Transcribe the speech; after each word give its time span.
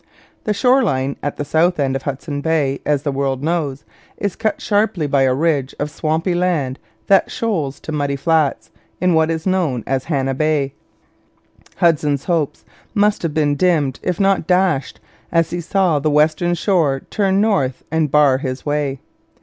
The 0.45 0.53
shore 0.55 0.81
line 0.81 1.15
at 1.21 1.35
the 1.37 1.45
south 1.45 1.79
end 1.79 1.95
of 1.95 2.01
Hudson 2.01 2.41
Bay, 2.41 2.79
as 2.87 3.03
the 3.03 3.11
world 3.11 3.43
now 3.43 3.59
knows, 3.65 3.83
is 4.17 4.35
cut 4.35 4.59
sharply 4.59 5.05
by 5.05 5.21
a 5.21 5.33
ridge 5.35 5.75
of 5.77 5.91
swampy 5.91 6.33
land 6.33 6.79
that 7.05 7.29
shoals 7.29 7.79
to 7.81 7.91
muddy 7.91 8.15
flats 8.15 8.71
in 8.99 9.13
what 9.13 9.29
is 9.29 9.45
known 9.45 9.83
as 9.85 10.05
Hannah 10.05 10.33
Bay. 10.33 10.73
Hudson's 11.75 12.23
hopes 12.23 12.65
must 12.95 13.21
have 13.21 13.35
been 13.35 13.53
dimmed 13.55 13.99
if 14.01 14.19
not 14.19 14.47
dashed 14.47 14.99
as 15.31 15.51
he 15.51 15.61
saw 15.61 15.99
the 15.99 16.09
western 16.09 16.55
shore 16.55 17.01
turn 17.11 17.39
north 17.39 17.83
and 17.91 18.09
bar 18.09 18.39
his 18.39 18.65
way. 18.65 18.99